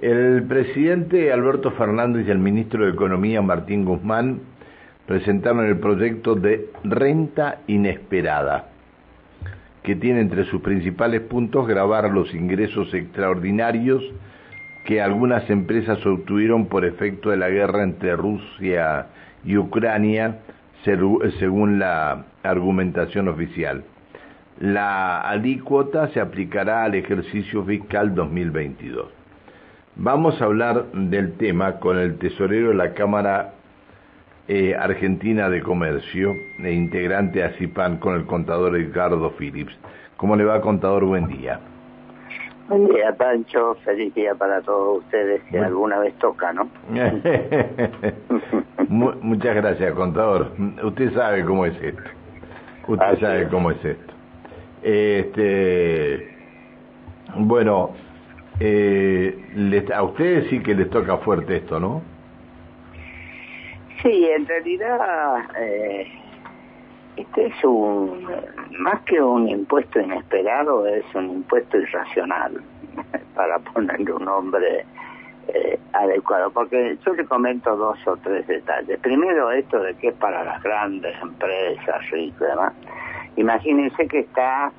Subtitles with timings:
[0.00, 4.40] El presidente Alberto Fernández y el ministro de Economía Martín Guzmán
[5.04, 8.70] presentaron el proyecto de renta inesperada,
[9.82, 14.02] que tiene entre sus principales puntos grabar los ingresos extraordinarios
[14.86, 19.08] que algunas empresas obtuvieron por efecto de la guerra entre Rusia
[19.44, 20.38] y Ucrania,
[20.82, 23.84] según la argumentación oficial.
[24.60, 29.19] La alícuota se aplicará al ejercicio fiscal 2022.
[29.96, 33.54] Vamos a hablar del tema con el tesorero de la Cámara
[34.48, 39.76] eh, Argentina de Comercio e integrante a CIPAN con el contador Edgardo Phillips.
[40.16, 41.04] ¿Cómo le va, contador?
[41.04, 41.58] Buen día.
[42.68, 43.74] Buen día, Pancho.
[43.84, 46.70] Feliz día para todos ustedes, que alguna vez toca, ¿no?
[48.88, 50.52] Muchas gracias, contador.
[50.84, 52.02] Usted sabe cómo es esto.
[52.86, 54.14] Usted sabe cómo es esto.
[54.82, 56.36] Este,
[57.36, 57.90] bueno,
[58.60, 62.02] eh, a ustedes sí que les toca fuerte esto, ¿no?
[64.02, 66.06] Sí, en realidad eh,
[67.16, 68.26] este es un,
[68.78, 72.62] más que un impuesto inesperado, es un impuesto irracional,
[73.34, 74.86] para ponerle un nombre
[75.48, 78.98] eh, adecuado, porque yo le comento dos o tres detalles.
[79.00, 82.72] Primero, esto de que es para las grandes empresas, ricas demás.
[83.36, 84.72] Imagínense que está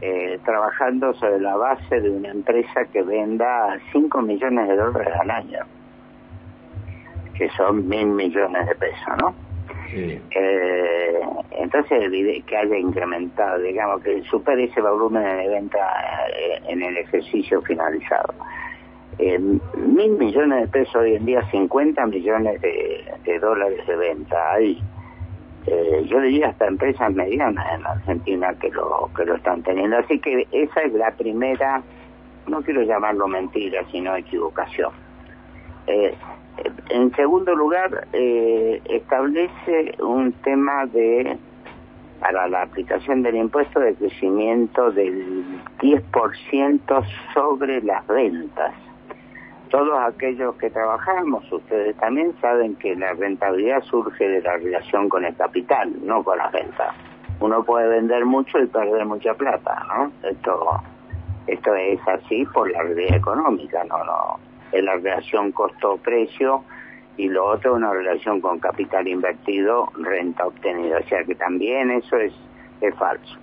[0.00, 5.30] eh, trabajando sobre la base de una empresa que venda 5 millones de dólares al
[5.30, 5.58] año,
[7.34, 9.34] que son mil millones de pesos, ¿no?
[9.90, 12.10] Eh, entonces,
[12.46, 15.78] que haya incrementado, digamos, que supere ese volumen de venta
[16.32, 18.34] eh, en el ejercicio finalizado.
[19.18, 24.80] mil millones de pesos hoy en día, 50 millones de, de dólares de venta ahí
[25.70, 29.98] eh, yo diría hasta empresas medianas en Argentina que lo que lo están teniendo.
[29.98, 31.82] Así que esa es la primera
[32.46, 34.92] no quiero llamarlo mentira sino equivocación.
[35.86, 36.14] Eh,
[36.90, 41.36] en segundo lugar eh, establece un tema de
[42.20, 45.44] para la aplicación del impuesto de crecimiento del
[45.78, 48.74] 10% sobre las ventas
[49.78, 55.24] todos aquellos que trabajamos, ustedes también saben que la rentabilidad surge de la relación con
[55.24, 56.96] el capital, no con las ventas.
[57.38, 60.10] Uno puede vender mucho y perder mucha plata, ¿no?
[60.28, 60.82] Esto,
[61.46, 64.40] esto es así por la realidad económica, no, no.
[64.72, 66.64] Es la relación costo-precio
[67.16, 70.98] y lo otro una relación con capital invertido, renta obtenida.
[70.98, 72.32] O sea que también eso es,
[72.80, 73.38] es falso.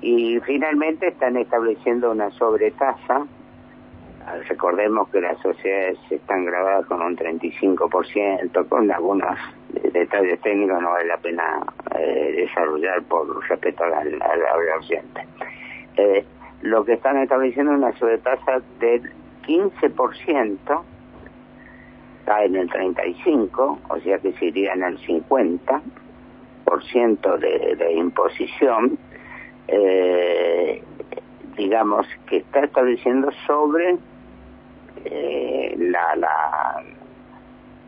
[0.00, 3.26] Y finalmente están estableciendo una sobretasa
[4.48, 9.38] Recordemos que las sociedades están grabadas con un 35%, con algunos
[9.92, 11.60] detalles técnicos no vale la pena
[11.96, 14.40] eh, desarrollar por respeto al, al, al
[15.96, 16.24] eh,
[16.62, 19.12] lo que están estableciendo es una sobretasa del
[19.46, 20.82] 15%,
[22.20, 28.98] está en el 35%, o sea que se iría en el 50% de, de imposición,
[29.68, 30.82] eh,
[31.56, 33.96] digamos, que está estableciendo sobre
[35.04, 36.82] eh, la, la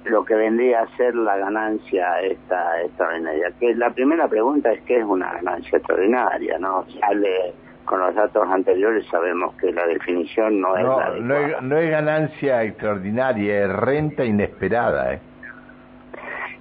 [0.05, 3.53] lo que vendría a ser la ganancia esta extraordinaria.
[3.61, 6.85] Que la primera pregunta es qué es una ganancia extraordinaria, ¿no?
[7.01, 11.79] Sale con los datos anteriores sabemos que la definición no es la no, es, no
[11.79, 15.21] es ganancia extraordinaria, es renta inesperada, ¿eh?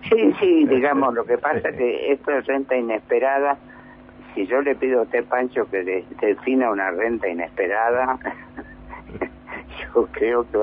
[0.10, 3.58] Sí, sí, digamos, lo que pasa es que esto es renta inesperada.
[4.34, 8.18] Si yo le pido a usted, Pancho, que defina una renta inesperada,
[9.94, 10.60] yo creo que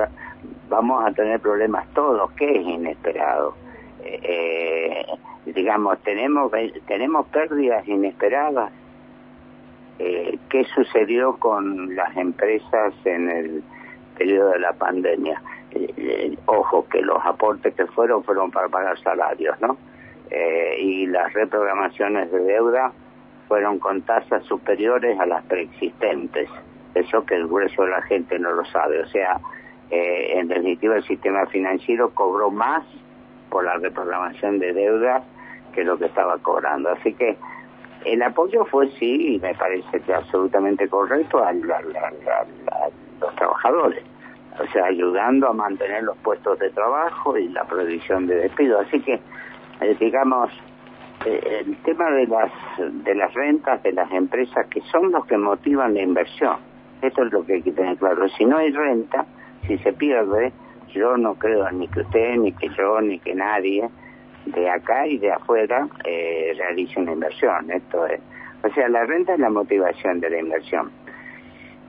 [0.68, 3.54] vamos a tener problemas todos, que es inesperado.
[4.02, 5.06] Eh,
[5.46, 6.52] digamos, tenemos,
[6.86, 8.72] tenemos pérdidas inesperadas.
[9.98, 13.64] Eh, ¿Qué sucedió con las empresas en el
[14.16, 15.42] periodo de la pandemia?
[15.72, 19.76] Eh, eh, ojo, que los aportes que fueron fueron para pagar salarios, ¿no?
[20.78, 22.92] y las reprogramaciones de deuda
[23.48, 26.50] fueron con tasas superiores a las preexistentes
[27.00, 29.00] eso que el grueso de la gente no lo sabe.
[29.00, 29.40] O sea,
[29.90, 32.84] eh, en definitiva el sistema financiero cobró más
[33.48, 35.24] por la reprogramación de deudas
[35.74, 36.90] que lo que estaba cobrando.
[36.90, 37.36] Así que
[38.04, 44.04] el apoyo fue sí, y me parece que absolutamente correcto, a, los trabajadores.
[44.60, 48.80] O sea, ayudando a mantener los puestos de trabajo y la prohibición de despido.
[48.80, 49.20] Así que,
[49.80, 50.50] eh, digamos,
[51.24, 55.36] eh, el tema de las, de las rentas de las empresas que son los que
[55.36, 56.67] motivan la inversión
[57.02, 58.28] esto es lo que hay que tener claro.
[58.30, 59.26] Si no hay renta,
[59.66, 60.52] si se pierde,
[60.92, 63.88] yo no creo ni que usted, ni que yo, ni que nadie
[64.46, 67.70] de acá y de afuera eh, realice una inversión.
[67.70, 68.20] Esto es,
[68.62, 70.90] o sea, la renta es la motivación de la inversión.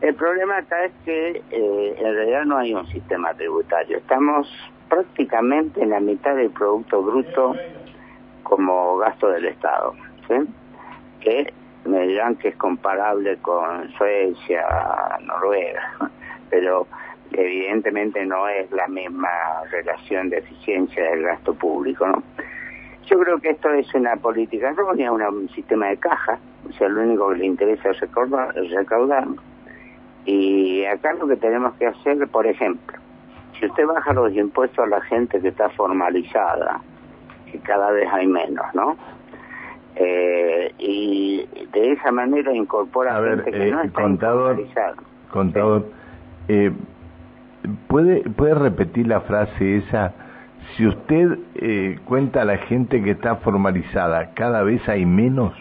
[0.01, 3.97] El problema acá es que eh, en realidad no hay un sistema tributario.
[3.97, 4.47] Estamos
[4.89, 7.55] prácticamente en la mitad del Producto Bruto
[8.43, 9.93] como gasto del Estado,
[11.21, 11.53] que
[11.85, 14.65] me dirán que es comparable con Suecia,
[15.21, 16.11] Noruega,
[16.49, 16.87] pero
[17.31, 19.29] evidentemente no es la misma
[19.71, 22.23] relación de eficiencia del gasto público, ¿no?
[23.05, 26.37] Yo creo que esto es una política errónea, un sistema de caja,
[26.69, 29.27] o sea, lo único que le interesa es recaudar, recaudar.
[30.25, 32.99] Y acá lo que tenemos que hacer, por ejemplo,
[33.57, 36.81] si usted baja los impuestos a la gente que está formalizada,
[37.51, 38.95] que cada vez hay menos, ¿no?
[40.01, 44.63] Eh, y de esa manera incorpora a gente que eh, no está contador.
[45.29, 45.85] Contador,
[46.47, 46.71] eh,
[47.87, 50.13] ¿puede, ¿puede repetir la frase esa?
[50.75, 55.53] Si usted eh, cuenta a la gente que está formalizada, ¿cada vez hay menos?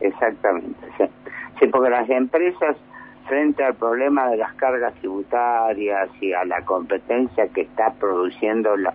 [0.00, 1.04] Exactamente, sí.
[1.60, 2.76] Sí, porque las empresas,
[3.28, 8.92] frente al problema de las cargas tributarias y a la competencia que está produciendo la,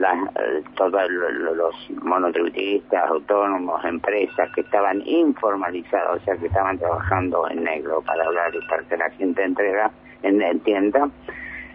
[0.00, 6.78] la, eh, todos lo- los monotributistas, autónomos, empresas que estaban informalizadas, o sea, que estaban
[6.78, 9.90] trabajando en negro, para hablar y para que la gente entrega,
[10.22, 11.10] en, entienda,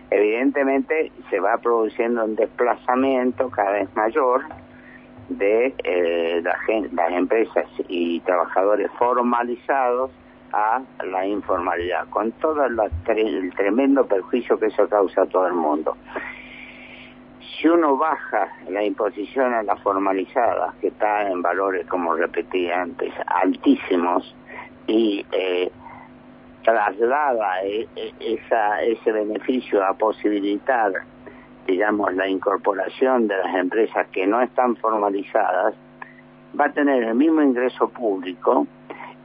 [0.09, 4.41] evidentemente se va produciendo un desplazamiento cada vez mayor
[5.29, 6.57] de eh, la
[6.93, 10.11] las empresas y trabajadores formalizados
[10.51, 15.97] a la informalidad, con todo el tremendo perjuicio que eso causa a todo el mundo.
[17.45, 23.13] Si uno baja la imposición a las formalizadas, que está en valores, como repetí antes,
[23.27, 24.35] altísimos,
[24.87, 25.71] y eh,
[26.63, 28.39] traslada eh, eh,
[28.81, 30.91] ese beneficio a posibilitar,
[31.67, 35.75] digamos, la incorporación de las empresas que no están formalizadas,
[36.59, 38.67] va a tener el mismo ingreso público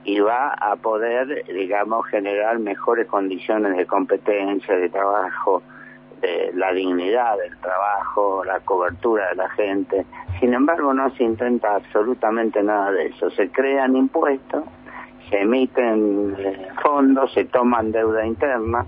[0.05, 5.63] y va a poder, digamos, generar mejores condiciones de competencia, de trabajo,
[6.21, 10.05] de la dignidad del trabajo, la cobertura de la gente.
[10.39, 13.31] Sin embargo, no se intenta absolutamente nada de eso.
[13.31, 14.65] Se crean impuestos,
[15.29, 18.85] se emiten eh, fondos, se toman deuda interna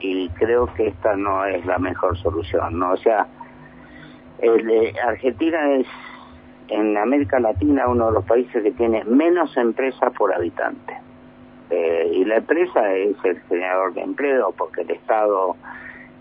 [0.00, 2.78] y creo que esta no es la mejor solución.
[2.78, 2.92] ¿no?
[2.92, 3.26] O sea,
[4.38, 5.86] el, eh, Argentina es
[6.68, 10.94] en América Latina uno de los países que tiene menos empresas por habitante.
[11.70, 15.56] Eh, y la empresa es el generador de empleo porque el Estado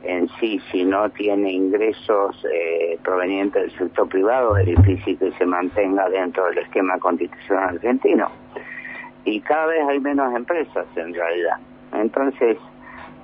[0.03, 5.45] en sí, si no tiene ingresos eh, provenientes del sector privado, es difícil que se
[5.45, 8.29] mantenga dentro del esquema constitucional argentino.
[9.25, 11.57] Y cada vez hay menos empresas en realidad.
[11.93, 12.57] Entonces,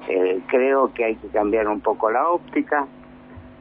[0.07, 2.87] eh, creo que hay que cambiar un poco la óptica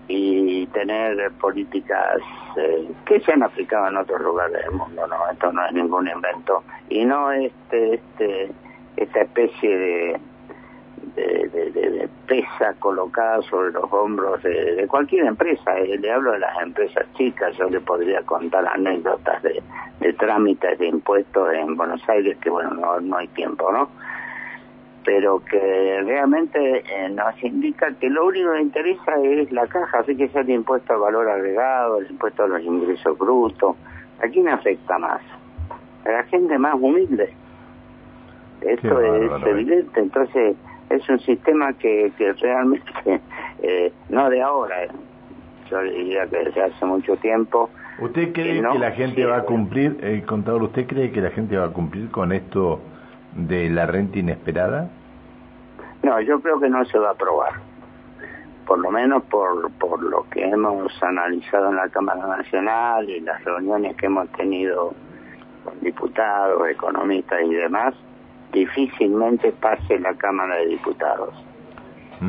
[0.06, 2.18] y tener políticas
[2.56, 6.08] eh, que se han aplicado en otros lugares del mundo, no, esto no es ningún
[6.08, 8.50] invento y no este, este,
[8.96, 10.20] esta especie de,
[11.14, 15.78] de, de, de- de pesa colocada sobre los hombros de, de cualquier empresa.
[15.78, 19.62] Eh, le hablo de las empresas chicas, yo le podría contar anécdotas de,
[20.00, 23.88] de trámites de impuestos en Buenos Aires, que bueno, no, no hay tiempo, ¿no?
[25.04, 30.14] Pero que realmente eh, nos indica que lo único que interesa es la caja, así
[30.14, 33.74] que es el impuesto al valor agregado, el impuesto a los ingresos brutos.
[34.22, 35.22] ¿A quién afecta más?
[36.04, 37.32] A la gente más humilde.
[38.60, 39.50] Esto es bárbaro, eh.
[39.50, 40.56] evidente, entonces
[40.90, 43.20] es un sistema que, que realmente,
[43.62, 44.88] eh, no de ahora, eh,
[45.70, 47.70] yo diría que desde hace mucho tiempo,
[48.00, 51.20] ¿Usted cree Que no, que la gente va a cumplir, eh, contador, usted cree que
[51.20, 52.80] la gente va a cumplir con esto
[53.34, 54.88] de la renta inesperada?
[56.04, 57.54] No, yo creo que no se va a aprobar.
[58.66, 63.42] Por lo menos por, por lo que hemos analizado en la Cámara Nacional y las
[63.44, 64.94] reuniones que hemos tenido
[65.64, 67.94] con diputados, economistas y demás,
[68.60, 71.34] difícilmente pase la Cámara de Diputados.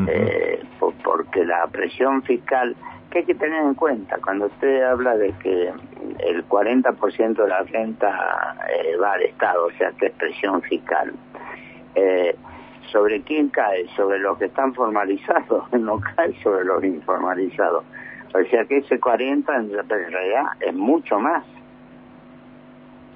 [0.07, 2.75] Eh, po- porque la presión fiscal,
[3.09, 5.74] que hay que tener en cuenta, cuando usted habla de que
[6.19, 11.12] el 40% de la renta eh, va al Estado, o sea que es presión fiscal,
[11.95, 12.36] eh,
[12.91, 13.88] ¿sobre quién cae?
[13.95, 17.83] Sobre los que están formalizados, no cae sobre los informalizados.
[18.36, 21.43] O sea que ese 40 en realidad es mucho más,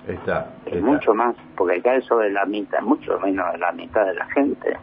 [0.08, 4.16] Está, es mucho más, porque cae sobre la mitad, mucho menos de la mitad de
[4.16, 4.78] la gente.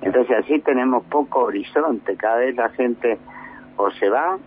[0.00, 3.18] Entonces así tenemos poco horizonte, cada vez la gente
[3.76, 4.38] o se va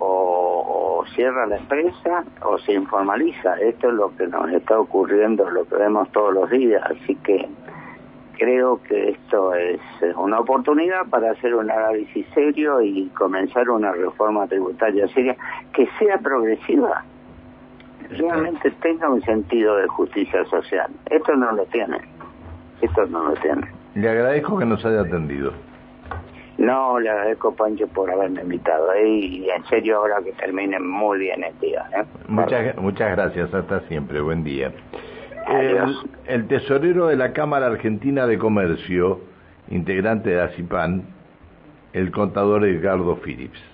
[0.00, 3.60] o, o cierra la empresa o se informaliza.
[3.60, 7.48] Esto es lo que nos está ocurriendo, lo que vemos todos los días, así que
[8.40, 9.80] creo que esto es
[10.16, 15.36] una oportunidad para hacer un análisis serio y comenzar una reforma tributaria seria
[15.74, 17.04] que sea progresiva,
[18.10, 20.90] realmente tenga un sentido de justicia social.
[21.10, 21.98] Esto no lo tiene.
[22.80, 23.66] Esto no lo tiene.
[23.94, 25.52] Le agradezco que nos haya atendido.
[26.58, 28.88] No, le agradezco, Pancho, por haberme invitado.
[29.02, 31.88] Y en serio, ahora que termine muy bien el día.
[31.96, 32.04] ¿eh?
[32.28, 34.20] Muchas, muchas gracias, hasta siempre.
[34.20, 34.70] Buen día.
[35.48, 39.20] El, el, tesorero de la Cámara Argentina de Comercio,
[39.70, 41.04] integrante de ACIPAN,
[41.94, 43.69] el contador Edgardo Phillips.